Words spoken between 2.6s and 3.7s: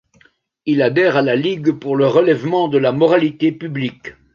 de la moralité